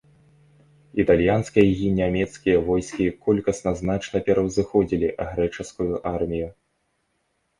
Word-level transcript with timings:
Італьянскія 1.01 1.65
і 1.87 1.89
нямецкія 1.97 2.57
войскі 2.69 3.05
колькасна 3.27 3.73
значна 3.81 4.17
пераўзыходзілі 4.29 5.07
грэчаскую 5.33 5.93
армію. 6.13 6.47